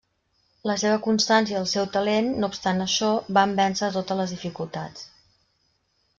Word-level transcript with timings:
La 0.69 0.75
seva 0.83 0.95
constància 1.07 1.55
i 1.55 1.59
el 1.59 1.67
seu 1.73 1.85
talent, 1.97 2.31
no 2.45 2.49
obstant 2.53 2.81
això, 2.87 3.11
van 3.39 3.55
vèncer 3.61 3.93
totes 3.99 4.21
les 4.23 4.35
dificultats. 4.39 5.07